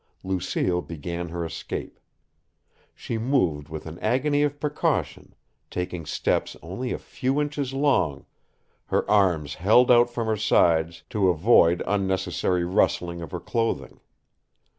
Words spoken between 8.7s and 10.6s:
her arms held out from her